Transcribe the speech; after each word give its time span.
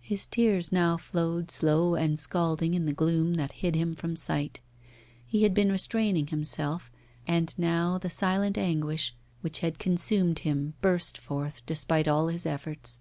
His 0.00 0.26
tears 0.26 0.72
now 0.72 0.96
flowed 0.96 1.48
slow 1.48 1.94
and 1.94 2.18
scalding 2.18 2.74
in 2.74 2.86
the 2.86 2.92
gloom 2.92 3.34
that 3.34 3.52
hid 3.62 3.76
him 3.76 3.94
from 3.94 4.16
sight. 4.16 4.58
He 5.24 5.44
had 5.44 5.54
been 5.54 5.70
restraining 5.70 6.26
himself, 6.26 6.90
and 7.24 7.56
now 7.56 7.96
the 7.96 8.10
silent 8.10 8.58
anguish 8.58 9.14
which 9.42 9.60
had 9.60 9.78
consumed 9.78 10.40
him 10.40 10.74
burst 10.80 11.16
forth 11.16 11.62
despite 11.66 12.08
all 12.08 12.26
his 12.26 12.46
efforts. 12.46 12.98